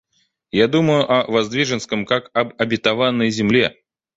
[0.51, 3.75] Я думаю о Воздвиженском, как об обетованной земле.